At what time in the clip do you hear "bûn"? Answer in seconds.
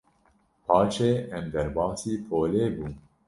2.75-2.93